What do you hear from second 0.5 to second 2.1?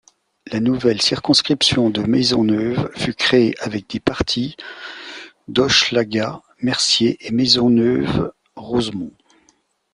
La nouvelle circonscription de